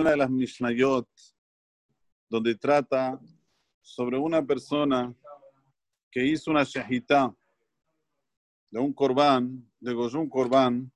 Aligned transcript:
una 0.00 0.10
de 0.10 0.16
las 0.16 0.30
Mishnayot, 0.30 1.08
donde 2.28 2.54
trata 2.54 3.20
sobre 3.80 4.18
una 4.18 4.44
persona 4.44 5.14
que 6.10 6.24
hizo 6.24 6.50
una 6.50 6.64
shahita 6.64 7.34
de 8.70 8.78
un 8.80 8.92
corbán, 8.92 9.70
de 9.78 9.94
un 9.94 10.28
corbán, 10.28 10.92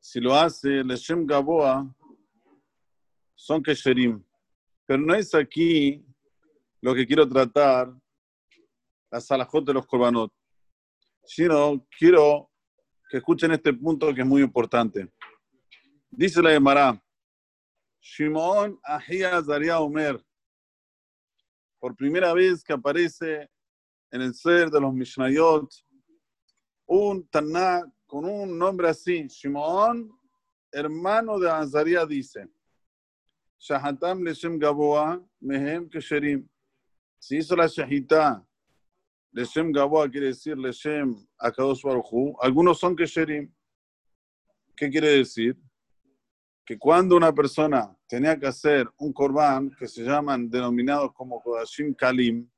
si 0.00 0.20
lo 0.20 0.34
hace 0.34 0.84
Leshem 0.84 1.26
Gaboa, 1.26 1.92
son 3.34 3.62
kesherim. 3.62 4.22
Pero 4.86 5.02
no 5.02 5.14
es 5.14 5.34
aquí 5.34 6.04
lo 6.80 6.94
que 6.94 7.06
quiero 7.06 7.26
tratar, 7.26 7.92
la 9.10 9.20
salajot 9.20 9.64
de 9.64 9.72
los 9.72 9.86
korbanot, 9.86 10.32
sino 11.24 11.86
quiero 11.98 12.50
que 13.08 13.18
escuchen 13.18 13.52
este 13.52 13.72
punto 13.72 14.12
que 14.12 14.20
es 14.20 14.26
muy 14.26 14.42
importante. 14.42 15.10
Dice 16.16 16.40
la 16.40 16.50
Gemara, 16.50 17.02
Shimon 18.00 18.78
Ahia 18.84 19.42
Zaria 19.42 19.80
Omer, 19.80 20.24
por 21.80 21.96
primera 21.96 22.32
vez 22.32 22.62
que 22.62 22.72
aparece 22.72 23.50
en 24.12 24.20
el 24.20 24.32
ser 24.32 24.70
de 24.70 24.80
los 24.80 24.94
Mishnayot, 24.94 25.68
un 26.86 27.26
Taná 27.26 27.82
con 28.06 28.26
un 28.26 28.56
nombre 28.56 28.90
así, 28.90 29.26
Shimon, 29.26 30.08
hermano 30.70 31.36
de 31.36 31.50
Azaria, 31.50 32.06
dice, 32.06 32.48
Shahatam 33.58 34.22
Leshem 34.22 34.56
Gaboa, 34.56 35.20
Mehem 35.40 35.90
Kesherim. 35.90 36.48
Si 37.18 37.38
hizo 37.38 37.56
la 37.56 37.66
Shahita, 37.66 38.46
Leshem 39.32 39.72
Gaboa 39.72 40.08
quiere 40.08 40.26
decir 40.26 40.56
Leshem 40.56 41.16
Akadosh 41.40 41.82
Baruchu, 41.82 42.36
algunos 42.40 42.78
son 42.78 42.94
Kesherim. 42.94 43.52
¿Qué 44.76 44.88
quiere 44.88 45.08
decir? 45.08 45.58
Que 46.64 46.78
cuando 46.78 47.16
una 47.16 47.32
persona 47.32 47.94
tenía 48.08 48.38
que 48.38 48.46
hacer 48.46 48.88
un 48.96 49.12
korban 49.12 49.70
que 49.78 49.86
se 49.86 50.02
llaman 50.02 50.48
denominados 50.48 51.12
como 51.12 51.40
Kodashim 51.42 51.94
Kalim, 51.94 52.48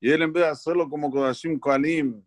y 0.00 0.10
él 0.10 0.22
en 0.22 0.32
vez 0.32 0.42
de 0.44 0.48
hacerlo 0.50 0.88
como 0.88 1.10
Kodashim 1.10 1.60
Kalim, 1.60 2.24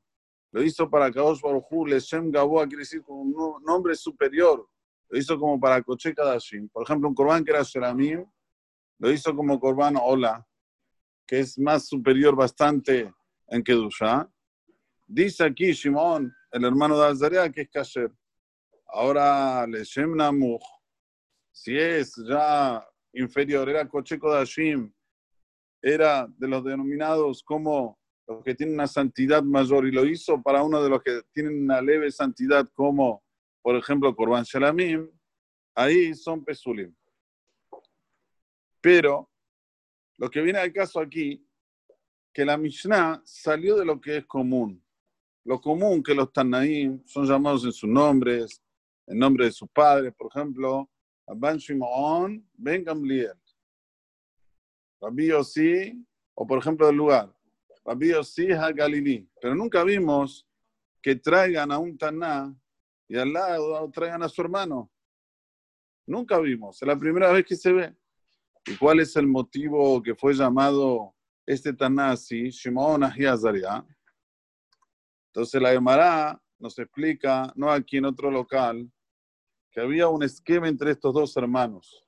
lo 0.51 0.63
hizo 0.63 0.89
para 0.89 1.11
Kadosh 1.11 1.41
Baruchu, 1.41 1.85
Leshem 1.85 2.31
Gaboa 2.31 2.65
quiere 2.65 2.83
decir 2.83 3.03
con 3.03 3.17
un 3.17 3.61
nombre 3.65 3.93
superior, 3.95 4.65
lo 5.09 5.19
hizo 5.19 5.37
como 5.37 5.59
para 5.59 5.81
Koche 5.83 6.13
Kadashim. 6.13 6.69
Por 6.69 6.83
ejemplo, 6.83 7.09
un 7.09 7.15
Korban 7.15 7.43
que 7.43 7.51
era 7.51 7.61
Sheramim, 7.63 8.25
lo 8.99 9.11
hizo 9.11 9.35
como 9.35 9.59
Korban 9.59 9.97
Ola, 10.01 10.47
que 11.27 11.39
es 11.39 11.57
más 11.59 11.87
superior 11.87 12.35
bastante 12.35 13.13
en 13.47 13.63
Kedusha. 13.63 14.29
Dice 15.07 15.43
aquí 15.43 15.73
Shimon, 15.73 16.33
el 16.51 16.63
hermano 16.63 16.97
de 16.97 17.07
Azarea, 17.07 17.51
que 17.51 17.61
es 17.61 17.69
Kasher. 17.69 18.11
Ahora, 18.97 19.67
Leshem 19.67 20.15
Namuch, 20.15 20.63
si 21.51 21.77
es 21.77 22.15
ya 22.29 22.81
inferior, 23.11 23.67
era 23.67 23.85
Koche 23.89 24.17
Kodashim, 24.17 24.89
era 25.81 26.25
de 26.37 26.47
los 26.47 26.63
denominados 26.63 27.43
como 27.43 27.99
los 28.25 28.41
que 28.41 28.55
tienen 28.55 28.75
una 28.75 28.87
santidad 28.87 29.43
mayor 29.43 29.85
y 29.85 29.91
lo 29.91 30.05
hizo 30.05 30.41
para 30.41 30.63
uno 30.63 30.81
de 30.81 30.89
los 30.89 31.03
que 31.03 31.23
tienen 31.33 31.63
una 31.63 31.81
leve 31.81 32.09
santidad 32.09 32.69
como, 32.73 33.21
por 33.61 33.75
ejemplo, 33.75 34.15
Korban 34.15 34.45
Shalamim, 34.45 35.11
ahí 35.75 36.13
son 36.13 36.45
Pesulim. 36.45 36.95
Pero 38.79 39.29
lo 40.17 40.29
que 40.29 40.39
viene 40.39 40.59
al 40.59 40.71
caso 40.71 41.01
aquí, 41.01 41.45
que 42.33 42.45
la 42.45 42.55
Mishnah 42.55 43.21
salió 43.25 43.75
de 43.75 43.83
lo 43.83 43.99
que 43.99 44.17
es 44.17 44.25
común. 44.25 44.81
Lo 45.43 45.59
común 45.59 46.01
que 46.01 46.15
los 46.15 46.31
Tanaim 46.31 47.03
son 47.05 47.27
llamados 47.27 47.65
en 47.65 47.73
sus 47.73 47.89
nombres, 47.89 48.61
en 49.07 49.19
nombre 49.19 49.45
de 49.45 49.51
sus 49.51 49.69
padres, 49.69 50.13
por 50.15 50.27
ejemplo, 50.27 50.89
Abban 51.27 51.57
Shimon, 51.57 52.47
Ben 52.53 52.83
Gamliel, 52.83 53.39
Rabbi 55.01 55.27
Yossi, 55.27 56.05
o 56.33 56.45
por 56.45 56.59
ejemplo 56.59 56.87
del 56.87 56.95
lugar, 56.95 57.33
Rabbi 57.83 58.09
Yossi 58.09 58.47
Galilí. 58.47 59.29
Pero 59.39 59.55
nunca 59.55 59.83
vimos 59.83 60.47
que 61.01 61.15
traigan 61.15 61.71
a 61.71 61.77
un 61.77 61.97
Taná 61.97 62.55
y 63.07 63.17
al 63.17 63.31
lado 63.31 63.89
traigan 63.91 64.23
a 64.23 64.29
su 64.29 64.41
hermano. 64.41 64.91
Nunca 66.07 66.39
vimos, 66.39 66.81
es 66.81 66.87
la 66.87 66.97
primera 66.97 67.31
vez 67.31 67.45
que 67.45 67.55
se 67.55 67.71
ve. 67.71 67.95
¿Y 68.65 68.75
cuál 68.77 68.99
es 68.99 69.15
el 69.15 69.27
motivo 69.27 70.01
que 70.01 70.15
fue 70.15 70.33
llamado 70.33 71.15
este 71.45 71.73
Taná 71.73 72.11
así, 72.11 72.49
Shimon 72.49 73.03
Azaria? 73.03 73.85
Entonces 75.27 75.61
la 75.61 75.71
Gemara 75.71 76.41
nos 76.57 76.79
explica, 76.79 77.51
no 77.55 77.69
aquí 77.69 77.97
en 77.97 78.05
otro 78.05 78.31
local, 78.31 78.91
que 79.75 79.81
había 79.81 80.07
un 80.07 80.23
esquema 80.23 80.69
entre 80.69 80.91
estos 80.91 81.13
dos 81.13 81.35
hermanos. 81.35 82.07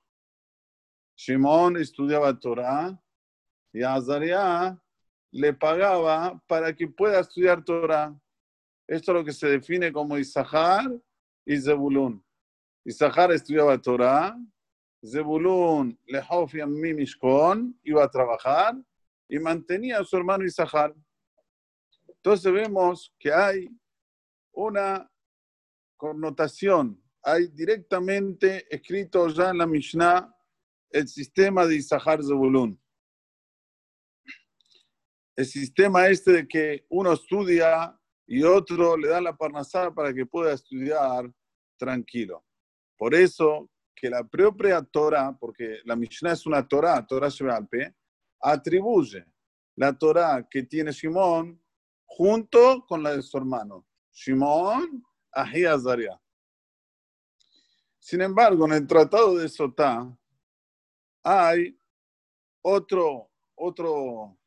Shimon 1.17 1.75
estudiaba 1.75 2.39
Torah 2.39 2.97
y 3.73 3.83
Azaria 3.83 4.81
le 5.31 5.53
pagaba 5.53 6.41
para 6.47 6.73
que 6.73 6.87
pueda 6.87 7.19
estudiar 7.19 7.65
Torah. 7.65 8.17
Esto 8.87 9.11
es 9.11 9.17
lo 9.17 9.25
que 9.25 9.33
se 9.33 9.49
define 9.49 9.91
como 9.91 10.17
Isahar 10.17 10.89
y 11.45 11.57
Zebulun. 11.57 12.25
Isahar 12.85 13.33
estudiaba 13.33 13.77
Torah, 13.81 14.39
Zebulun 15.05 15.99
Lehofiam 16.05 16.71
Mimishkon 16.71 17.77
iba 17.83 18.01
a 18.01 18.09
trabajar 18.09 18.77
y 19.27 19.39
mantenía 19.39 19.99
a 19.99 20.05
su 20.05 20.15
hermano 20.15 20.45
Isahar. 20.45 20.95
Entonces 22.07 22.49
vemos 22.49 23.13
que 23.19 23.33
hay 23.33 23.67
una 24.53 25.11
connotación, 25.97 27.03
hay 27.23 27.47
directamente 27.47 28.65
escrito 28.73 29.27
ya 29.29 29.49
en 29.49 29.57
la 29.57 29.67
Mishnah 29.67 30.33
el 30.91 31.07
sistema 31.07 31.65
de 31.65 31.75
Isahar 31.75 32.23
Zebulun 32.23 32.79
el 35.37 35.45
sistema 35.45 36.07
este 36.07 36.31
de 36.31 36.47
que 36.47 36.85
uno 36.89 37.13
estudia 37.13 37.95
y 38.25 38.41
otro 38.41 38.97
le 38.97 39.07
da 39.07 39.21
la 39.21 39.37
parnasá 39.37 39.93
para 39.93 40.11
que 40.11 40.25
pueda 40.25 40.51
estudiar 40.51 41.31
tranquilo. 41.77 42.43
Por 42.97 43.13
eso 43.13 43.69
que 43.95 44.09
la 44.09 44.23
propia 44.27 44.81
Torah, 44.81 45.37
porque 45.39 45.79
la 45.85 45.95
Mishnah 45.95 46.33
es 46.33 46.45
una 46.47 46.67
Torah, 46.67 47.05
Torah 47.05 47.29
Shebalpe, 47.29 47.95
atribuye 48.41 49.25
la 49.75 49.95
Torah 49.95 50.45
que 50.49 50.63
tiene 50.63 50.91
Shimon 50.91 51.61
junto 52.05 52.83
con 52.87 53.03
la 53.03 53.15
de 53.15 53.21
su 53.21 53.37
hermano. 53.37 53.87
Shimon 54.11 55.03
Ahi 55.31 55.65
Azaria. 55.65 56.19
Sin 58.07 58.21
embargo, 58.21 58.65
en 58.65 58.71
el 58.71 58.87
Tratado 58.87 59.35
de 59.35 59.49
Sotá 59.49 60.17
hay 61.21 61.77
otro, 62.61 63.29
otro 63.53 64.39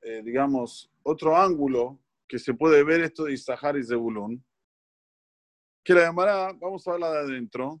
eh, 0.00 0.20
digamos, 0.24 0.92
otro 1.04 1.36
ángulo 1.36 2.02
que 2.26 2.40
se 2.40 2.54
puede 2.54 2.82
ver 2.82 3.02
esto 3.02 3.22
de 3.22 3.34
Isahar 3.34 3.76
y 3.76 3.84
Zebulun, 3.84 4.44
que 5.84 5.94
la 5.94 6.06
llamará, 6.06 6.52
vamos 6.54 6.84
a 6.88 6.90
hablar 6.90 7.12
de 7.12 7.18
adentro, 7.18 7.80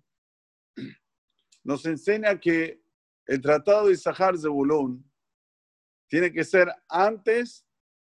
nos 1.64 1.84
enseña 1.84 2.38
que 2.38 2.80
el 3.26 3.40
tratado 3.40 3.88
de 3.88 3.94
Isahar 3.94 4.38
Zebulun 4.38 5.04
tiene 6.06 6.32
que 6.32 6.44
ser 6.44 6.72
antes 6.88 7.66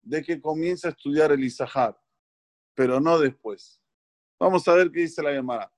de 0.02 0.22
que 0.22 0.40
comience 0.40 0.86
a 0.86 0.90
estudiar 0.90 1.32
el 1.32 1.42
Isahar, 1.42 2.00
pero 2.74 3.00
no 3.00 3.18
después. 3.18 3.82
Vamos 4.38 4.68
a 4.68 4.74
ver 4.74 4.92
qué 4.92 5.00
dice 5.00 5.20
la 5.20 5.32
Gemara. 5.32 5.75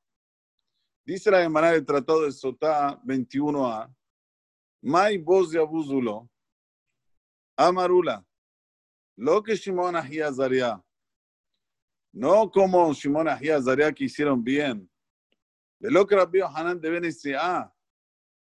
Dice 1.08 1.30
la 1.30 1.40
Gemara 1.40 1.72
del 1.72 1.86
Tratado 1.86 2.26
de 2.26 2.32
Sotá 2.32 3.00
21a, 3.02 3.90
Mai 4.82 5.16
voz 5.16 5.50
de 5.50 5.58
Abuzulo, 5.58 6.28
Amarula, 7.56 8.22
lo 9.16 9.42
que 9.42 9.56
Shimon 9.56 9.96
Azaria, 9.96 10.84
no 12.12 12.50
como 12.50 12.92
Shimon 12.92 13.26
Azaria 13.26 13.90
que 13.90 14.04
hicieron 14.04 14.44
bien, 14.44 14.86
de 15.80 15.90
lo 15.90 16.06
que 16.06 16.14
Rabbi 16.14 16.40
Hanan 16.42 16.78
de 16.78 16.90
Benesia, 16.90 17.72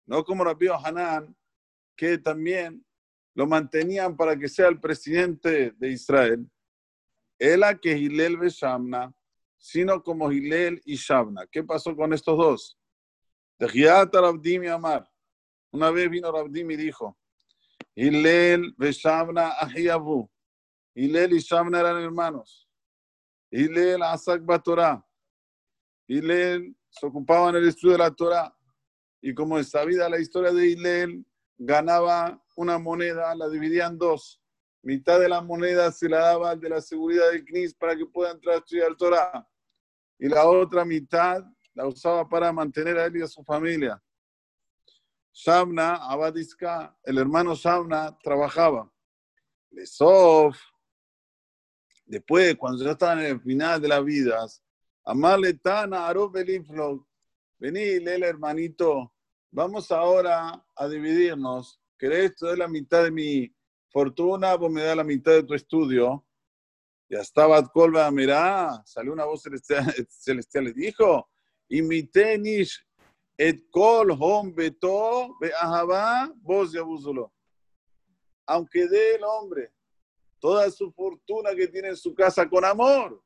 no 0.06 0.22
como 0.22 0.44
Rabbi 0.44 0.68
Hanan 0.68 1.34
que 1.96 2.18
también 2.18 2.84
lo 3.34 3.46
mantenían 3.46 4.14
para 4.14 4.38
que 4.38 4.50
sea 4.50 4.68
el 4.68 4.78
presidente 4.78 5.70
de 5.70 5.88
Israel, 5.92 6.46
Ela 7.38 7.74
que 7.74 7.96
Hilel 7.96 8.36
Shamna, 8.50 9.14
sino 9.60 10.02
como 10.02 10.32
Hilel 10.32 10.80
y 10.84 10.96
Shamna. 10.96 11.46
¿Qué 11.46 11.62
pasó 11.62 11.94
con 11.94 12.12
estos 12.14 12.36
dos? 12.36 12.78
De 13.58 13.68
Rabdim 14.10 14.64
y 14.64 14.68
Amar. 14.68 15.08
Una 15.70 15.90
vez 15.90 16.10
vino 16.10 16.32
Rabdim 16.32 16.70
y 16.70 16.76
dijo, 16.76 17.16
Hillel 17.94 18.74
Veshamna 18.78 19.50
Ahiyabu. 19.60 20.28
Hillel 20.94 21.34
y 21.34 21.38
Shamna 21.40 21.80
eran 21.80 22.02
hermanos. 22.02 22.66
Hillel 23.50 24.02
Asak 24.02 24.42
Torah. 24.64 25.06
Hillel 26.06 26.74
se 26.88 27.06
ocupaba 27.06 27.50
en 27.50 27.56
el 27.56 27.68
estudio 27.68 27.92
de 27.92 27.98
la 27.98 28.10
Torah. 28.10 28.56
Y 29.20 29.34
como 29.34 29.58
es 29.58 29.68
sabida 29.68 30.08
la 30.08 30.18
historia 30.18 30.52
de 30.52 30.68
Hillel, 30.68 31.24
ganaba 31.58 32.42
una 32.56 32.78
moneda, 32.78 33.34
la 33.34 33.48
dividía 33.50 33.86
en 33.86 33.98
dos. 33.98 34.40
Mitad 34.82 35.20
de 35.20 35.28
la 35.28 35.42
moneda 35.42 35.92
se 35.92 36.08
la 36.08 36.20
daba 36.20 36.50
al 36.50 36.60
de 36.60 36.70
la 36.70 36.80
seguridad 36.80 37.30
del 37.30 37.44
CNIS 37.44 37.74
para 37.74 37.94
que 37.94 38.06
pueda 38.06 38.30
entrar 38.30 38.54
a 38.54 38.58
estudiar 38.58 38.96
Torah. 38.96 39.46
Y 40.22 40.28
la 40.28 40.46
otra 40.46 40.84
mitad 40.84 41.42
la 41.72 41.86
usaba 41.86 42.28
para 42.28 42.52
mantener 42.52 42.98
a 42.98 43.06
él 43.06 43.16
y 43.16 43.22
a 43.22 43.26
su 43.26 43.42
familia. 43.42 44.00
Shamna, 45.32 45.94
Abadiska, 45.94 46.94
el 47.02 47.16
hermano 47.16 47.54
Shamna 47.54 48.18
trabajaba. 48.22 48.92
Lesof, 49.70 50.58
después, 52.04 52.54
cuando 52.56 52.84
ya 52.84 52.90
estaban 52.90 53.20
en 53.20 53.26
el 53.26 53.40
final 53.40 53.80
de 53.80 53.88
las 53.88 54.04
vidas, 54.04 54.62
Amarle 55.04 55.54
Tana, 55.54 56.06
Arob 56.06 56.32
vení, 56.32 57.80
el 57.80 58.22
hermanito, 58.22 59.14
vamos 59.50 59.90
ahora 59.90 60.62
a 60.76 60.88
dividirnos. 60.88 61.80
¿Querés? 61.96 62.36
Te 62.36 62.44
doy 62.46 62.58
la 62.58 62.68
mitad 62.68 63.04
de 63.04 63.10
mi 63.10 63.54
fortuna, 63.88 64.54
vos 64.54 64.70
me 64.70 64.82
das 64.82 64.96
la 64.96 65.04
mitad 65.04 65.32
de 65.32 65.44
tu 65.44 65.54
estudio. 65.54 66.26
Ya 67.10 67.18
estaba 67.18 67.66
Colba, 67.66 68.08
mirá, 68.12 68.80
salió 68.86 69.12
una 69.12 69.24
voz 69.24 69.42
celestial, 69.42 69.84
celestial 70.08 70.68
y 70.68 70.72
dijo, 70.72 71.28
y 71.68 71.82
mi 71.82 72.04
tenis 72.04 72.80
et 73.36 73.68
kol 73.70 74.12
hom 74.12 74.54
beto 74.54 75.34
be'ahaba 75.40 76.32
vos 76.36 76.72
yabuzulo. 76.72 77.32
Aunque 78.46 78.86
dé 78.86 79.16
el 79.16 79.24
hombre 79.24 79.72
toda 80.38 80.70
su 80.70 80.92
fortuna 80.92 81.52
que 81.54 81.66
tiene 81.66 81.88
en 81.88 81.96
su 81.96 82.14
casa 82.14 82.48
con 82.48 82.64
amor, 82.64 83.20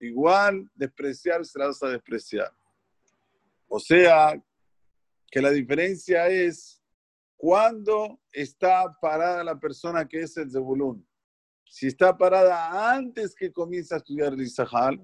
igual 0.00 0.70
despreciar 0.74 1.44
se 1.46 1.58
la 1.58 1.68
vas 1.68 1.82
a 1.82 1.88
despreciar. 1.88 2.52
O 3.68 3.80
sea, 3.80 4.38
que 5.30 5.40
la 5.40 5.50
diferencia 5.50 6.28
es 6.28 6.82
cuando 7.38 8.20
está 8.32 8.84
parada 9.00 9.42
la 9.42 9.58
persona 9.58 10.06
que 10.06 10.20
es 10.20 10.36
el 10.36 10.50
Zebulun. 10.50 11.06
Si 11.70 11.86
está 11.86 12.18
parada 12.18 12.92
antes 12.92 13.32
que 13.32 13.52
comience 13.52 13.94
a 13.94 13.98
estudiar 13.98 14.32
el 14.32 14.42
Isahal 14.42 15.00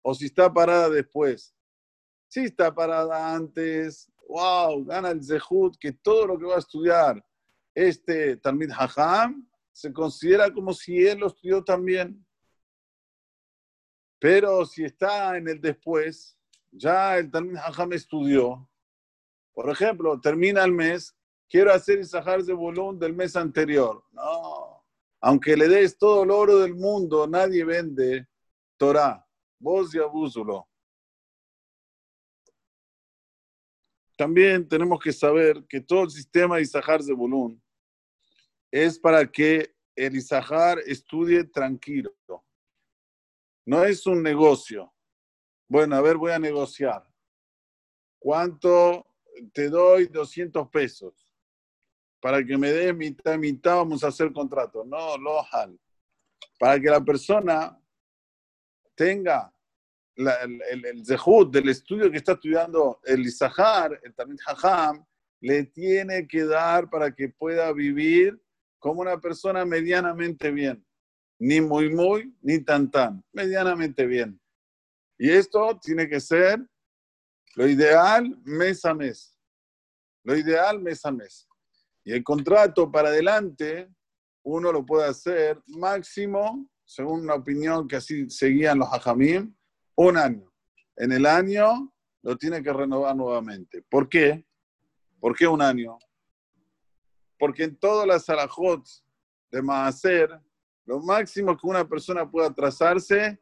o 0.00 0.14
si 0.14 0.26
está 0.26 0.50
parada 0.50 0.88
después. 0.88 1.52
Si 2.28 2.44
está 2.44 2.72
parada 2.72 3.34
antes, 3.34 4.08
wow, 4.28 4.84
gana 4.84 5.10
el 5.10 5.24
Zehut, 5.24 5.76
que 5.76 5.90
todo 5.92 6.24
lo 6.28 6.38
que 6.38 6.44
va 6.46 6.54
a 6.54 6.60
estudiar 6.60 7.22
este 7.74 8.36
Talmid 8.36 8.70
Hajam 8.70 9.44
se 9.72 9.92
considera 9.92 10.52
como 10.52 10.72
si 10.72 11.04
él 11.04 11.18
lo 11.18 11.26
estudió 11.26 11.64
también. 11.64 12.24
Pero 14.20 14.64
si 14.66 14.84
está 14.84 15.36
en 15.36 15.48
el 15.48 15.60
después, 15.60 16.38
ya 16.70 17.18
el 17.18 17.28
Talmid 17.28 17.56
Hajam 17.56 17.92
estudió. 17.92 18.70
Por 19.52 19.68
ejemplo, 19.68 20.20
termina 20.20 20.62
el 20.62 20.70
mes, 20.70 21.12
quiero 21.48 21.72
hacer 21.72 21.98
Isahar 21.98 22.44
de 22.44 22.52
volumen 22.52 23.00
del 23.00 23.14
mes 23.14 23.34
anterior. 23.34 24.04
No, 24.12 24.77
aunque 25.20 25.56
le 25.56 25.68
des 25.68 25.98
todo 25.98 26.22
el 26.22 26.30
oro 26.30 26.58
del 26.58 26.74
mundo, 26.74 27.26
nadie 27.26 27.64
vende 27.64 28.26
Torah. 28.76 29.24
Vos 29.58 29.94
y 29.94 29.98
abúsulo. 29.98 30.68
también 34.18 34.68
tenemos 34.68 34.98
que 34.98 35.12
saber 35.12 35.64
que 35.68 35.80
todo 35.80 36.02
el 36.02 36.10
sistema 36.10 36.56
de 36.56 36.62
Isahar 36.62 37.00
Zebulun 37.00 37.62
es 38.68 38.98
para 38.98 39.24
que 39.30 39.72
el 39.94 40.16
Isahar 40.16 40.80
estudie 40.80 41.44
tranquilo. 41.44 42.12
No 43.64 43.84
es 43.84 44.04
un 44.06 44.20
negocio. 44.20 44.92
Bueno, 45.68 45.94
a 45.94 46.00
ver, 46.00 46.16
voy 46.16 46.32
a 46.32 46.38
negociar. 46.40 47.08
¿Cuánto 48.18 49.06
te 49.52 49.68
doy? 49.68 50.08
200 50.08 50.68
pesos. 50.68 51.27
Para 52.20 52.44
que 52.44 52.56
me 52.56 52.72
des 52.72 52.94
mitad, 52.94 53.38
mitad, 53.38 53.76
vamos 53.76 54.02
a 54.02 54.08
hacer 54.08 54.32
contrato. 54.32 54.84
No, 54.84 55.16
lo 55.16 55.44
Para 56.58 56.80
que 56.80 56.90
la 56.90 57.00
persona 57.00 57.78
tenga 58.94 59.52
el, 60.16 61.06
zehut 61.06 61.52
del 61.52 61.68
estudio 61.68 62.10
que 62.10 62.16
está 62.16 62.32
estudiando 62.32 63.00
el 63.04 63.20
Isahar, 63.20 64.00
el 64.02 64.14
Tamil 64.14 64.38
Hajam, 64.46 65.04
le 65.40 65.64
tiene 65.64 66.26
que 66.26 66.44
dar 66.44 66.90
para 66.90 67.14
que 67.14 67.28
pueda 67.28 67.72
vivir 67.72 68.40
como 68.78 69.00
una 69.00 69.20
persona 69.20 69.64
medianamente 69.64 70.50
bien. 70.50 70.84
Ni 71.38 71.60
muy, 71.60 71.88
muy, 71.94 72.34
ni 72.42 72.58
tan, 72.64 72.90
tan. 72.90 73.24
Medianamente 73.32 74.06
bien. 74.06 74.40
Y 75.16 75.30
esto 75.30 75.78
tiene 75.80 76.08
que 76.08 76.20
ser 76.20 76.60
lo 77.54 77.68
ideal 77.68 78.36
mes 78.44 78.84
a 78.84 78.94
mes. 78.94 79.38
Lo 80.24 80.36
ideal 80.36 80.80
mes 80.80 81.04
a 81.04 81.12
mes. 81.12 81.47
Y 82.08 82.12
el 82.12 82.24
contrato 82.24 82.90
para 82.90 83.10
adelante, 83.10 83.86
uno 84.42 84.72
lo 84.72 84.86
puede 84.86 85.06
hacer 85.06 85.60
máximo, 85.66 86.66
según 86.86 87.20
una 87.20 87.34
opinión 87.34 87.86
que 87.86 87.96
así 87.96 88.30
seguían 88.30 88.78
los 88.78 88.88
hajamim, 88.90 89.54
un 89.94 90.16
año. 90.16 90.50
En 90.96 91.12
el 91.12 91.26
año 91.26 91.92
lo 92.22 92.34
tiene 92.38 92.62
que 92.62 92.72
renovar 92.72 93.14
nuevamente. 93.14 93.82
¿Por 93.90 94.08
qué? 94.08 94.42
¿Por 95.20 95.36
qué 95.36 95.46
un 95.46 95.60
año? 95.60 95.98
Porque 97.38 97.64
en 97.64 97.76
todas 97.76 98.06
las 98.06 98.24
salahot 98.24 98.88
de 99.50 99.60
Maaser, 99.60 100.30
lo 100.86 101.00
máximo 101.00 101.58
que 101.58 101.66
una 101.66 101.86
persona 101.86 102.26
pueda 102.26 102.50
trazarse 102.54 103.38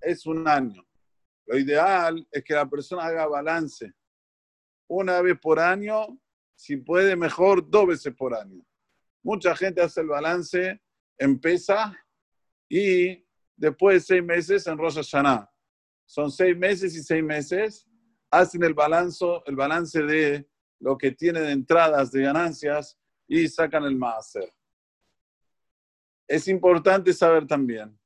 es 0.00 0.24
un 0.24 0.48
año. 0.48 0.82
Lo 1.44 1.58
ideal 1.58 2.26
es 2.32 2.42
que 2.42 2.54
la 2.54 2.66
persona 2.66 3.04
haga 3.04 3.26
balance. 3.26 3.92
Una 4.86 5.20
vez 5.20 5.38
por 5.38 5.60
año, 5.60 6.18
si 6.58 6.76
puede 6.76 7.14
mejor, 7.14 7.70
dos 7.70 7.86
veces 7.86 8.12
por 8.16 8.34
año. 8.34 8.66
Mucha 9.22 9.54
gente 9.54 9.80
hace 9.80 10.00
el 10.00 10.08
balance 10.08 10.82
en 11.16 11.40
Pesa 11.40 11.96
y 12.68 13.24
después 13.56 13.94
de 13.94 14.00
seis 14.00 14.24
meses 14.24 14.66
en 14.66 14.76
Rosh 14.76 14.96
Hashanah 14.96 15.48
son 16.04 16.32
seis 16.32 16.56
meses 16.56 16.96
y 16.96 17.02
seis 17.02 17.22
meses, 17.22 17.86
hacen 18.28 18.64
el, 18.64 18.74
balanzo, 18.74 19.44
el 19.46 19.54
balance 19.54 20.02
de 20.02 20.48
lo 20.80 20.98
que 20.98 21.12
tienen 21.12 21.44
de 21.44 21.52
entradas, 21.52 22.10
de 22.10 22.22
ganancias, 22.22 22.98
y 23.28 23.46
sacan 23.46 23.84
el 23.84 23.94
máser. 23.94 24.52
Es 26.26 26.48
importante 26.48 27.12
saber 27.12 27.46
también 27.46 27.96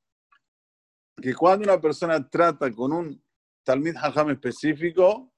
que 1.19 1.33
cuando 1.33 1.63
una 1.63 1.81
persona 1.81 2.29
trata 2.29 2.71
con 2.71 2.93
un 2.93 3.23
Talmid 3.63 3.95
Hajam 3.95 4.29
específico, 4.29 5.33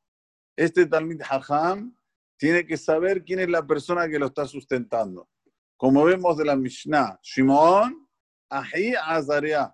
este 0.57 0.85
Talmid 0.85 1.21
Hajam 1.21 1.95
tiene 2.37 2.65
que 2.65 2.77
saber 2.77 3.23
quién 3.23 3.39
es 3.39 3.49
la 3.49 3.65
persona 3.65 4.07
que 4.07 4.19
lo 4.19 4.27
está 4.27 4.45
sustentando. 4.45 5.29
Como 5.77 6.03
vemos 6.03 6.37
de 6.37 6.45
la 6.45 6.55
Mishnah, 6.55 7.19
Shimon, 7.21 8.07
Ahi 8.49 8.93
Azariah. 9.01 9.73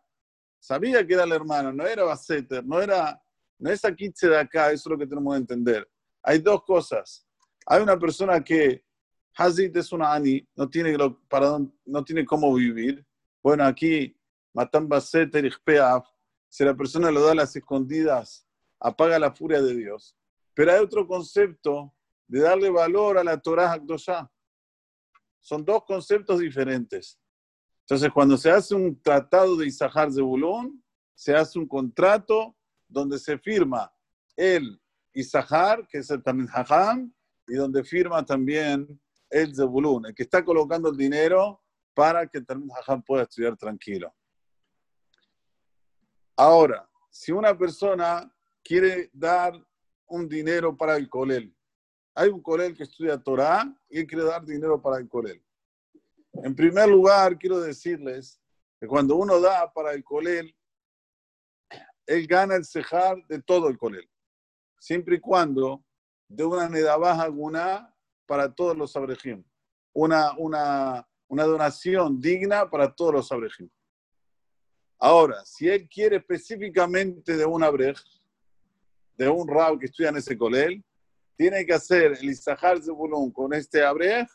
Sabía 0.59 1.05
que 1.05 1.13
era 1.13 1.23
el 1.23 1.31
hermano, 1.31 1.71
no 1.73 1.85
era 1.85 2.03
Baseter, 2.03 2.63
no 2.65 2.79
era, 2.81 3.21
no 3.57 3.69
es 3.71 3.83
aquí 3.83 4.11
de 4.21 4.37
acá, 4.37 4.71
eso 4.71 4.89
es 4.89 4.91
lo 4.91 4.97
que 4.97 5.07
tenemos 5.07 5.33
que 5.33 5.39
entender. 5.39 5.89
Hay 6.21 6.39
dos 6.39 6.63
cosas. 6.63 7.25
Hay 7.65 7.81
una 7.81 7.97
persona 7.97 8.43
que 8.43 8.83
Hazit 9.35 9.75
es 9.77 9.91
una 9.91 10.13
Ani, 10.13 10.47
no 10.55 10.69
tiene, 10.69 10.95
para, 11.27 11.57
no 11.85 12.03
tiene 12.03 12.25
cómo 12.25 12.53
vivir. 12.53 13.05
Bueno, 13.41 13.63
aquí 13.63 14.15
Matan 14.53 14.87
Baseter 14.87 15.45
y 15.45 15.51
si 16.49 16.65
la 16.65 16.75
persona 16.75 17.09
lo 17.11 17.21
da 17.21 17.31
a 17.31 17.35
las 17.35 17.55
escondidas, 17.55 18.45
apaga 18.79 19.17
la 19.17 19.31
furia 19.31 19.61
de 19.61 19.73
Dios. 19.73 20.17
Pero 20.53 20.73
hay 20.73 20.79
otro 20.79 21.07
concepto 21.07 21.93
de 22.31 22.39
darle 22.39 22.69
valor 22.69 23.17
a 23.17 23.25
la 23.25 23.37
Torah 23.37 23.73
Hakdoshah. 23.73 24.31
Son 25.41 25.65
dos 25.65 25.83
conceptos 25.83 26.39
diferentes. 26.39 27.19
Entonces, 27.81 28.09
cuando 28.09 28.37
se 28.37 28.49
hace 28.49 28.73
un 28.73 29.01
tratado 29.01 29.57
de 29.57 29.67
Isahar 29.67 30.09
Zebulón, 30.13 30.81
se 31.13 31.35
hace 31.35 31.59
un 31.59 31.67
contrato 31.67 32.55
donde 32.87 33.19
se 33.19 33.37
firma 33.37 33.91
el 34.37 34.81
Isahar, 35.13 35.85
que 35.89 35.97
es 35.97 36.09
el 36.09 36.23
Tamil 36.23 36.47
Hajam, 36.53 37.13
y 37.47 37.55
donde 37.55 37.83
firma 37.83 38.25
también 38.25 38.87
el 39.29 39.53
Zebulun, 39.53 40.05
el 40.05 40.15
que 40.15 40.23
está 40.23 40.45
colocando 40.45 40.87
el 40.87 40.95
dinero 40.95 41.61
para 41.93 42.25
que 42.27 42.37
el 42.37 42.45
Tamil 42.45 42.69
Hajam 42.71 43.03
pueda 43.03 43.23
estudiar 43.23 43.57
tranquilo. 43.57 44.15
Ahora, 46.37 46.89
si 47.09 47.33
una 47.33 47.57
persona 47.57 48.33
quiere 48.63 49.09
dar 49.11 49.53
un 50.07 50.29
dinero 50.29 50.77
para 50.77 50.95
el 50.95 51.09
colel, 51.09 51.53
hay 52.13 52.29
un 52.29 52.41
colel 52.41 52.75
que 52.75 52.83
estudia 52.83 53.17
Torah 53.17 53.73
y 53.89 53.99
él 53.99 54.07
quiere 54.07 54.25
dar 54.25 54.45
dinero 54.45 54.81
para 54.81 54.97
el 54.97 55.07
colel. 55.07 55.41
En 56.33 56.55
primer 56.55 56.89
lugar, 56.89 57.37
quiero 57.37 57.59
decirles 57.59 58.39
que 58.79 58.87
cuando 58.87 59.15
uno 59.15 59.39
da 59.39 59.71
para 59.71 59.93
el 59.93 60.03
colel, 60.03 60.55
él 62.05 62.27
gana 62.27 62.55
el 62.55 62.65
cejar 62.65 63.25
de 63.27 63.41
todo 63.41 63.67
el 63.67 63.77
colel, 63.77 64.09
siempre 64.79 65.15
y 65.15 65.19
cuando 65.19 65.83
de 66.27 66.43
una 66.43 66.67
nedabaja 66.67 67.23
alguna 67.23 67.93
para 68.25 68.53
todos 68.53 68.75
los 68.75 68.95
abrejim, 68.95 69.43
una, 69.93 70.33
una, 70.37 71.07
una 71.27 71.43
donación 71.43 72.19
digna 72.19 72.69
para 72.69 72.93
todos 72.93 73.13
los 73.13 73.31
abrejim. 73.31 73.69
Ahora, 74.97 75.43
si 75.45 75.67
él 75.67 75.87
quiere 75.89 76.17
específicamente 76.17 77.35
de 77.35 77.45
un 77.45 77.63
abrej, 77.63 77.97
de 79.17 79.27
un 79.27 79.47
rab 79.47 79.79
que 79.79 79.85
estudia 79.85 80.09
en 80.09 80.17
ese 80.17 80.37
colel, 80.37 80.83
tiene 81.41 81.65
que 81.65 81.73
hacer 81.73 82.19
el 82.21 82.29
Isahar 82.29 82.79
Zebulun 82.83 83.31
con 83.31 83.51
este 83.51 83.83
abrej 83.83 84.27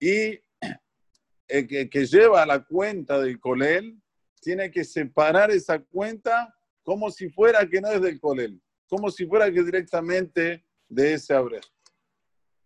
y 0.00 0.40
el 1.46 1.68
que, 1.68 2.06
lleva 2.06 2.46
la 2.46 2.64
cuenta 2.64 3.20
del 3.20 3.38
colel 3.38 4.00
tiene 4.40 4.70
que 4.70 4.82
separar 4.82 5.50
esa 5.50 5.78
cuenta 5.78 6.56
como 6.82 7.10
si 7.10 7.28
fuera 7.28 7.68
que 7.68 7.82
no 7.82 7.90
es 7.90 8.00
del 8.00 8.18
colel. 8.18 8.58
como 8.88 9.10
si 9.10 9.26
fuera 9.26 9.52
que 9.52 9.62
directamente 9.62 10.64
de 10.88 11.12
ese 11.12 11.34
abrej. 11.34 11.64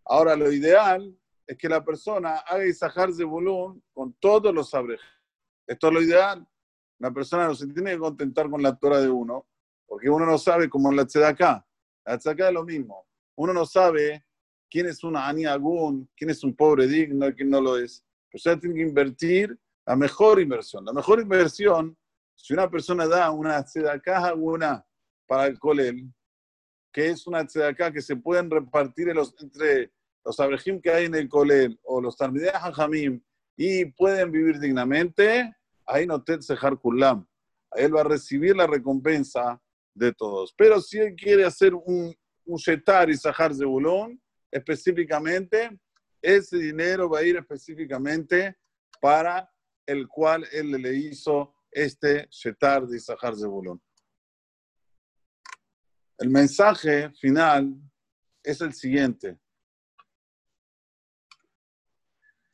Ahora, 0.04 0.36
lo 0.36 0.52
ideal 0.52 1.18
es 1.44 1.56
que 1.56 1.68
la 1.68 1.84
persona 1.84 2.36
haga 2.46 2.68
Isahar 2.68 3.10
volumen 3.24 3.82
con 3.92 4.12
todos 4.20 4.54
los 4.54 4.72
abrej. 4.74 5.00
Esto 5.66 5.88
es 5.88 5.92
lo 5.92 6.02
ideal. 6.02 6.46
Una 7.00 7.12
persona 7.12 7.48
no 7.48 7.54
se 7.56 7.66
tiene 7.66 7.94
que 7.94 7.98
contentar 7.98 8.48
con 8.48 8.62
la 8.62 8.76
Torah 8.76 9.00
de 9.00 9.08
uno, 9.08 9.44
porque 9.86 10.08
uno 10.08 10.24
no 10.24 10.38
sabe 10.38 10.68
cómo 10.68 10.92
la 10.92 11.04
tzedakah. 11.04 11.66
La 12.04 12.16
tzedakah 12.16 12.46
es 12.46 12.54
lo 12.54 12.64
mismo. 12.64 13.06
Uno 13.36 13.52
no 13.52 13.66
sabe 13.66 14.24
quién 14.68 14.86
es 14.86 15.04
una 15.04 15.28
Ani 15.28 15.44
Agun, 15.46 16.08
quién 16.16 16.30
es 16.30 16.42
un 16.42 16.54
pobre 16.54 16.86
digno 16.86 17.32
quién 17.34 17.50
no 17.50 17.60
lo 17.60 17.78
es. 17.78 18.04
Usted 18.32 18.58
tiene 18.58 18.74
que 18.74 18.82
invertir 18.82 19.58
la 19.86 19.96
mejor 19.96 20.40
inversión. 20.40 20.84
La 20.84 20.92
mejor 20.92 21.20
inversión, 21.20 21.96
si 22.34 22.52
una 22.52 22.68
persona 22.68 23.06
da 23.06 23.30
una 23.30 23.62
tzedakah 23.62 24.26
alguna 24.26 24.84
para 25.26 25.46
el 25.46 25.58
colel, 25.58 26.12
que 26.92 27.08
es 27.10 27.26
una 27.26 27.46
tzedakah 27.46 27.92
que 27.92 28.02
se 28.02 28.16
pueden 28.16 28.50
repartir 28.50 29.08
entre 29.08 29.92
los 30.24 30.40
abrejim 30.40 30.80
que 30.80 30.90
hay 30.90 31.04
en 31.04 31.14
el 31.14 31.28
colel 31.28 31.78
o 31.84 32.00
los 32.00 32.16
talmidei 32.16 32.50
hajamim 32.52 33.22
y 33.56 33.84
pueden 33.84 34.32
vivir 34.32 34.58
dignamente, 34.58 35.54
ahí 35.86 36.06
no 36.06 36.22
te 36.22 36.42
sejar 36.42 36.78
kulam. 36.78 37.26
Él 37.72 37.94
va 37.94 38.00
a 38.00 38.04
recibir 38.04 38.56
la 38.56 38.66
recompensa 38.66 39.60
de 39.94 40.12
todos. 40.12 40.52
Pero 40.56 40.80
si 40.80 40.98
él 40.98 41.14
quiere 41.14 41.44
hacer 41.44 41.74
un, 41.74 42.14
un 42.46 42.56
shetar 42.56 43.10
y 43.10 43.16
sajar 43.16 43.52
bulón, 43.54 44.20
específicamente, 44.50 45.78
ese 46.22 46.56
dinero 46.56 47.08
va 47.08 47.18
a 47.18 47.22
ir 47.22 47.36
específicamente 47.36 48.56
para 49.00 49.50
el 49.84 50.08
cual 50.08 50.46
él 50.52 50.70
le 50.70 50.94
hizo 50.94 51.54
este 51.70 52.26
shetar 52.30 52.86
de 52.86 52.96
Isahar 52.96 53.36
Zebulón. 53.36 53.80
El 56.18 56.30
mensaje 56.30 57.10
final 57.10 57.74
es 58.42 58.60
el 58.60 58.72
siguiente. 58.72 59.38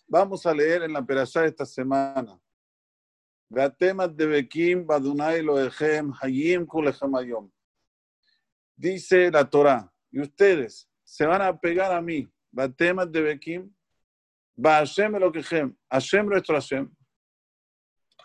Vamos 0.09 0.45
a 0.45 0.53
leer 0.53 0.83
en 0.83 0.93
la 0.93 1.05
perashá 1.07 1.45
esta 1.47 1.65
semana. 1.65 2.39
de 3.49 4.27
Bekim 4.27 4.87
Badunai 4.87 5.43
Loechem 5.43 6.13
Hayim 6.21 6.67
Kulechem 6.67 7.52
Dice 8.83 9.31
la 9.31 9.49
Torah, 9.49 9.89
y 10.11 10.21
ustedes 10.21 10.91
se 11.05 11.25
van 11.25 11.41
a 11.41 11.57
pegar 11.57 11.93
a 11.93 12.01
mí. 12.01 12.29
Batemas 12.51 13.13
de 13.13 13.23
Bekim, 13.23 13.73
Ba 14.57 14.79
Hashem 14.79 15.15
Elokehem, 15.15 15.77
Hashem 15.89 16.27
nuestro 16.27 16.57
Hashem. 16.57 16.93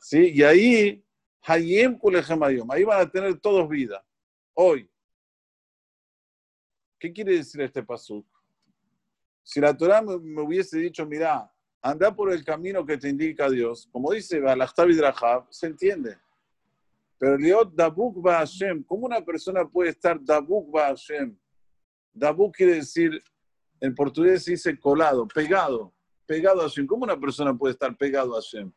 ¿Sí? 0.01 0.31
Y 0.33 0.41
ahí, 0.41 1.05
Hayim 1.43 1.95
Kulechem 1.99 2.41
ahí 2.71 2.83
van 2.83 3.01
a 3.01 3.07
tener 3.07 3.39
todos 3.39 3.69
vida. 3.69 4.03
Hoy. 4.55 4.89
¿Qué 6.97 7.13
quiere 7.13 7.33
decir 7.33 7.61
este 7.61 7.83
pasuk? 7.83 8.25
Si 9.43 9.61
la 9.61 9.77
Torah 9.77 10.01
me, 10.01 10.41
hubiese 10.41 10.79
dicho, 10.79 11.05
mira, 11.05 11.53
anda 11.83 12.15
por 12.15 12.33
el 12.33 12.43
camino 12.43 12.83
que 12.83 12.97
te 12.97 13.09
indica 13.09 13.47
Dios, 13.47 13.87
como 13.91 14.11
dice 14.11 14.39
Rahab, 14.39 15.45
se 15.51 15.67
entiende. 15.67 16.17
Pero 17.17 17.37
Liot 17.37 17.73
Dabuk 17.73 18.21
Ba 18.21 18.39
Hashem, 18.39 18.83
¿cómo 18.83 19.05
una 19.07 19.21
persona 19.21 19.67
puede 19.67 19.89
estar 19.89 20.19
Dabuk 20.23 20.71
Ba 20.71 20.87
Hashem? 20.87 21.37
Dabuk 22.13 22.55
quiere 22.55 22.75
decir, 22.75 23.23
en 23.79 23.93
portugués 23.93 24.43
se 24.43 24.51
dice 24.51 24.79
colado, 24.79 25.27
pegado, 25.27 25.93
pegado 26.25 26.61
a. 26.61 26.69
¿Cómo 26.87 27.03
una 27.03 27.19
persona 27.19 27.55
puede 27.55 27.73
estar 27.73 27.95
pegado 27.97 28.33
a 28.33 28.41
Hashem? 28.41 28.71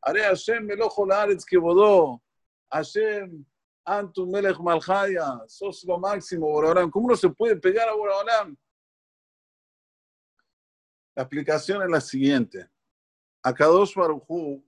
Haré 0.00 0.22
Hashem 0.22 0.64
melojo 0.64 1.06
laaretz 1.06 1.44
que 1.44 1.58
bodó. 1.58 2.22
Hashem 2.70 3.44
Antu 3.84 4.26
Melech 4.26 4.58
Malchaya, 4.58 5.42
sos 5.46 5.84
lo 5.84 5.98
máximo, 5.98 6.46
Boraholam. 6.50 6.90
¿Cómo 6.90 7.08
no 7.08 7.16
se 7.16 7.28
puede 7.28 7.56
pegar 7.56 7.88
a 7.88 7.94
Boraholam? 7.94 8.56
La 11.14 11.22
explicación 11.22 11.82
es 11.82 11.88
la 11.88 12.00
siguiente. 12.00 12.68
Akadosh 13.42 13.94
Baruchu, 13.94 14.65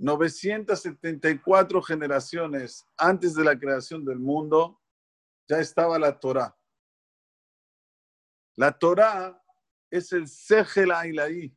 974 0.00 1.82
generaciones 1.82 2.86
antes 2.96 3.34
de 3.34 3.44
la 3.44 3.58
creación 3.58 4.02
del 4.02 4.18
mundo, 4.18 4.80
ya 5.46 5.58
estaba 5.58 5.98
la 5.98 6.18
Torah. 6.18 6.56
La 8.56 8.72
Torah 8.72 9.42
es 9.90 10.10
el 10.12 10.26
Segel 10.26 10.90
Ailaí. 10.90 11.54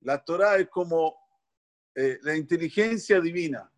La 0.00 0.22
Torah 0.22 0.56
es 0.56 0.68
como 0.68 1.16
eh, 1.94 2.18
la 2.20 2.36
inteligencia 2.36 3.18
divina. 3.18 3.72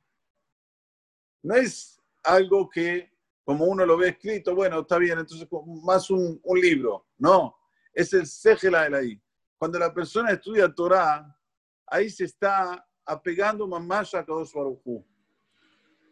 No 1.44 1.54
es 1.54 2.02
algo 2.24 2.68
que, 2.68 3.12
como 3.44 3.66
uno 3.66 3.86
lo 3.86 3.96
ve 3.96 4.08
escrito, 4.08 4.52
bueno, 4.56 4.80
está 4.80 4.98
bien, 4.98 5.20
entonces 5.20 5.46
más 5.84 6.10
un, 6.10 6.40
libro. 6.60 7.06
No, 7.18 7.56
es 7.92 8.12
el 8.14 8.26
Segela 8.26 8.88
de 8.90 8.96
ahí. 8.96 9.22
Cuando 9.56 9.78
la 9.78 9.94
persona 9.94 10.32
estudia 10.32 10.74
Torah, 10.74 11.40
ahí 11.86 12.10
se 12.10 12.24
está 12.24 12.84
apegando 13.08 13.66
más 13.66 14.14
a 14.14 14.24
Kadosh 14.24 14.52
Baruj 14.52 15.02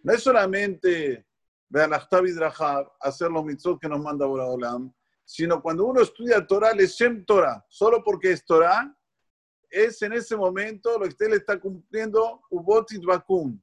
No 0.03 0.13
es 0.13 0.23
solamente 0.23 1.27
hacer 3.01 3.31
los 3.31 3.45
mitzvot 3.45 3.79
que 3.79 3.89
nos 3.89 4.01
manda 4.01 4.25
Boraholam, 4.25 4.93
sino 5.25 5.61
cuando 5.61 5.85
uno 5.85 6.01
estudia 6.01 6.47
Torah, 6.47 6.73
le 6.73 6.87
Shem 6.87 7.25
Torah, 7.25 7.65
solo 7.69 8.03
porque 8.03 8.33
es 8.33 8.45
Torah, 8.45 8.97
es 9.69 10.01
en 10.03 10.15
ese 10.15 10.37
momento 10.37 10.93
lo 10.93 11.01
que 11.01 11.09
usted 11.09 11.29
le 11.29 11.37
está 11.37 11.59
cumpliendo 11.59 12.43
Ubotit 12.51 13.05
Bakun. 13.05 13.63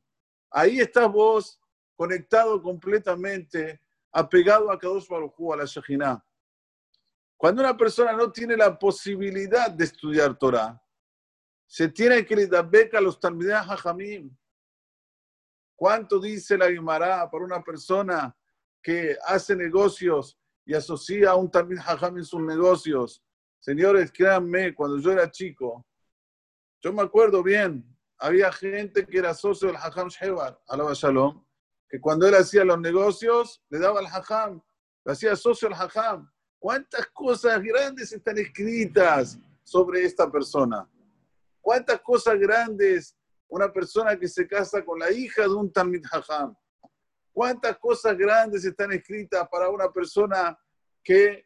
Ahí 0.52 0.80
estás 0.80 1.12
vos 1.12 1.60
conectado 1.96 2.62
completamente, 2.62 3.82
apegado 4.12 4.70
a 4.70 4.78
Kadosh 4.78 5.08
Baruj 5.08 5.54
a 5.54 5.58
la 5.58 5.66
Shekhinah. 5.66 6.24
Cuando 7.38 7.62
una 7.62 7.76
persona 7.76 8.14
no 8.14 8.32
tiene 8.32 8.56
la 8.56 8.78
posibilidad 8.78 9.72
de 9.72 9.86
estudiar 9.86 10.38
Torah, 10.38 10.83
se 11.74 11.88
tiene 11.88 12.24
que 12.24 12.36
beca 12.70 13.00
a 13.00 13.02
los 13.02 13.20
Talmidei 13.20 13.56
Hajamim. 13.56 14.30
¿Cuánto 15.76 16.20
dice 16.20 16.56
la 16.56 16.70
Guimara 16.70 17.28
para 17.32 17.44
una 17.44 17.64
persona 17.64 18.38
que 18.80 19.18
hace 19.26 19.56
negocios 19.56 20.38
y 20.68 20.76
asocia 20.76 21.32
a 21.32 21.36
un 21.36 21.50
Talmid 21.50 21.80
Hajam 21.80 22.20
en 22.20 22.26
sus 22.26 22.42
negocios? 22.42 23.24
Señores, 23.60 24.12
créanme, 24.12 24.76
cuando 24.76 25.00
yo 25.00 25.14
era 25.14 25.32
chico, 25.32 25.84
yo 26.80 26.94
me 26.94 27.02
acuerdo 27.02 27.42
bien, 27.42 27.84
había 28.20 28.52
gente 28.52 29.08
que 29.08 29.18
era 29.18 29.34
socio 29.34 29.70
del 29.70 29.78
Hajam 29.78 30.10
Shevar, 30.10 30.62
alaba 30.68 30.94
Shalom, 30.94 31.44
que 31.90 32.00
cuando 32.00 32.28
él 32.28 32.36
hacía 32.36 32.64
los 32.64 32.80
negocios, 32.80 33.64
le 33.70 33.80
daba 33.80 34.00
al 34.00 34.06
Hajam, 34.06 34.62
le 35.06 35.12
hacía 35.12 35.36
socio 35.36 35.70
al 35.70 35.74
Hajam. 35.74 36.32
¿Cuántas 36.60 37.08
cosas 37.08 37.64
grandes 37.64 38.12
están 38.12 38.38
escritas 38.38 39.40
sobre 39.64 40.04
esta 40.04 40.32
persona? 40.32 40.88
¿Cuántas 41.64 42.02
cosas 42.02 42.38
grandes 42.38 43.16
una 43.48 43.72
persona 43.72 44.20
que 44.20 44.28
se 44.28 44.46
casa 44.46 44.84
con 44.84 45.00
la 45.00 45.10
hija 45.10 45.44
de 45.44 45.56
un 45.56 45.72
Talmid 45.72 46.04
Hajam? 46.12 46.54
¿Cuántas 47.32 47.78
cosas 47.78 48.18
grandes 48.18 48.66
están 48.66 48.92
escritas 48.92 49.48
para 49.48 49.70
una 49.70 49.90
persona 49.90 50.60
que 51.02 51.46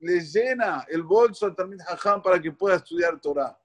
le 0.00 0.20
llena 0.20 0.84
el 0.88 1.04
bolso 1.04 1.46
al 1.46 1.54
Talmid 1.54 1.80
Hajam 1.82 2.20
para 2.20 2.42
que 2.42 2.50
pueda 2.50 2.74
estudiar 2.74 3.20
Torah? 3.20 3.56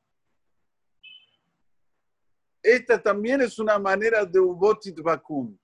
Esta 2.61 3.01
también 3.01 3.41
es 3.41 3.57
una 3.57 3.79
manera 3.79 4.23
de 4.23 4.39
Ubotit 4.39 5.01
Bakun. 5.01 5.59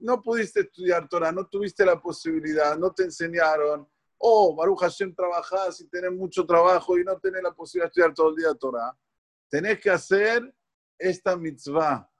No 0.00 0.20
pudiste 0.20 0.60
estudiar 0.60 1.08
Torah, 1.08 1.32
no 1.32 1.46
tuviste 1.46 1.82
la 1.82 1.98
posibilidad, 1.98 2.76
no 2.76 2.92
te 2.92 3.04
enseñaron. 3.04 3.88
Oh, 4.18 4.54
Baruch 4.54 4.80
Hashem, 4.80 5.14
trabajás 5.14 5.80
y 5.80 5.88
tenés 5.88 6.12
mucho 6.12 6.44
trabajo 6.44 6.98
y 6.98 7.04
no 7.04 7.18
tenés 7.18 7.42
la 7.42 7.52
posibilidad 7.52 7.86
de 7.86 7.88
estudiar 7.90 8.14
todo 8.14 8.30
el 8.30 8.36
día 8.36 8.54
Torah. 8.54 8.96
Tenés 9.48 9.78
que 9.78 9.90
hacer 9.90 10.52
esta 10.98 11.36
mitzvah. 11.36 12.10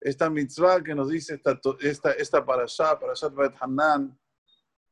Esta 0.00 0.28
mitzvah 0.28 0.82
que 0.82 0.94
nos 0.94 1.08
dice 1.08 1.34
esta, 1.34 1.58
esta, 1.80 2.12
esta 2.12 2.44
parashá, 2.44 2.98
parashat 2.98 3.34
Bet 3.34 3.54
Hanan, 3.58 4.16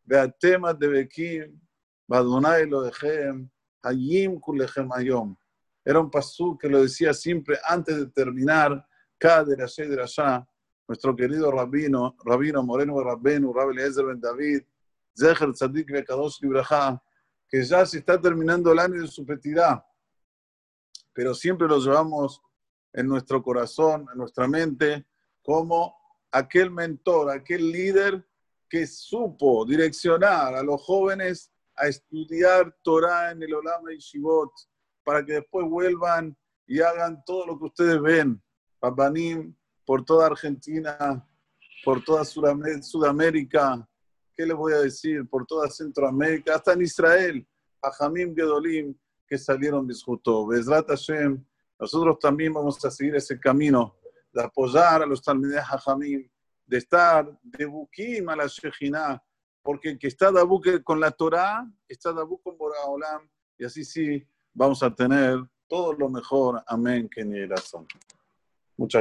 Beatemat 0.04 0.78
de 0.78 0.88
Bekim, 0.88 1.60
Badonai 2.08 2.66
lo 2.66 2.82
dejem, 2.82 3.48
Hayim 3.82 4.40
kulechem 4.40 4.90
ayom. 4.92 5.36
Era 5.84 6.00
un 6.00 6.10
pasú 6.10 6.58
que 6.58 6.68
lo 6.68 6.82
decía 6.82 7.14
siempre 7.14 7.58
antes 7.68 7.96
de 7.96 8.06
terminar 8.06 8.86
cada 9.18 9.44
de 9.44 9.56
la 9.56 10.46
nuestro 10.88 11.14
querido 11.14 11.52
rabino, 11.52 12.16
rabino 12.24 12.62
Moreno 12.64 13.00
Rabbenu, 13.00 13.52
Rabbi 13.52 13.72
Eliezer 13.74 14.06
Ben 14.06 14.20
David, 14.20 14.64
Zecher 15.16 15.52
Tzadik 15.52 15.90
Bekadosh 15.90 16.40
Libraja, 16.40 17.02
que 17.48 17.62
ya 17.64 17.84
se 17.84 17.98
está 17.98 18.20
terminando 18.20 18.72
el 18.72 18.78
año 18.78 19.00
de 19.00 19.08
su 19.08 19.24
petidad, 19.26 19.84
pero 21.12 21.34
siempre 21.34 21.66
lo 21.66 21.78
llevamos 21.78 22.40
en 22.92 23.06
nuestro 23.06 23.42
corazón, 23.42 24.06
en 24.12 24.18
nuestra 24.18 24.46
mente, 24.46 25.06
como 25.42 25.96
aquel 26.30 26.70
mentor, 26.70 27.30
aquel 27.30 27.70
líder 27.70 28.24
que 28.68 28.86
supo 28.86 29.64
direccionar 29.64 30.54
a 30.54 30.62
los 30.62 30.80
jóvenes 30.82 31.50
a 31.74 31.88
estudiar 31.88 32.76
Torah 32.84 33.32
en 33.32 33.42
el 33.42 33.54
Olama 33.54 33.92
y 33.92 33.98
Shivot, 33.98 34.52
para 35.02 35.24
que 35.24 35.34
después 35.34 35.66
vuelvan 35.66 36.36
y 36.66 36.80
hagan 36.80 37.24
todo 37.24 37.46
lo 37.46 37.58
que 37.58 37.64
ustedes 37.64 38.00
ven, 38.00 38.40
Papanim, 38.78 39.54
por 39.84 40.04
toda 40.04 40.26
Argentina, 40.26 41.26
por 41.84 42.04
toda 42.04 42.24
Sudamérica, 42.24 43.88
¿qué 44.36 44.46
les 44.46 44.56
voy 44.56 44.72
a 44.72 44.78
decir? 44.78 45.28
Por 45.28 45.46
toda 45.46 45.68
Centroamérica, 45.68 46.54
hasta 46.54 46.72
en 46.72 46.82
Israel, 46.82 47.46
a 47.82 47.90
Jamim 47.92 48.34
Gedolim, 48.34 48.94
que 49.26 49.38
salieron 49.38 49.86
disjutó. 49.86 50.46
Bezrat 50.46 50.88
Hashem, 50.88 51.44
nosotros 51.78 52.18
también 52.18 52.52
vamos 52.52 52.84
a 52.84 52.90
seguir 52.90 53.14
ese 53.16 53.38
camino 53.38 53.96
de 54.32 54.42
apoyar 54.42 55.02
a 55.02 55.06
los 55.06 55.22
Talmidei 55.22 55.58
Hajamim, 55.58 56.28
de 56.66 56.78
estar 56.78 57.38
de 57.42 57.66
Bukim 57.66 58.28
a 58.28 58.36
la 58.36 58.46
Shejina, 58.46 59.22
porque 59.62 59.90
el 59.90 59.98
que 59.98 60.08
está 60.08 60.30
de 60.30 60.82
con 60.84 61.00
la 61.00 61.10
Torah, 61.10 61.66
está 61.88 62.12
de 62.12 62.22
con 62.42 62.56
Boraholam, 62.56 63.28
y 63.58 63.64
así 63.64 63.84
sí 63.84 64.26
vamos 64.52 64.82
a 64.82 64.94
tener 64.94 65.38
todo 65.68 65.92
lo 65.92 66.08
mejor. 66.08 66.62
Amén, 66.66 67.08
que 67.08 67.24
ni 67.24 67.44
razón. 67.46 67.86